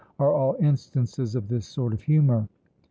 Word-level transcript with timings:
are 0.17 0.33
all 0.33 0.55
instances 0.59 1.35
of 1.35 1.47
this 1.47 1.67
sort 1.67 1.93
of 1.93 2.01
humour. 2.01 2.47